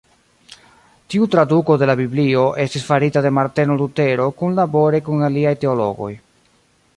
[1.13, 6.11] Tiu traduko de la Biblio estis farita de Marteno Lutero kunlabore kun aliaj teologoj.